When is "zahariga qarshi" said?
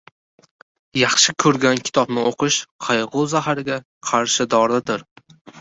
3.35-4.53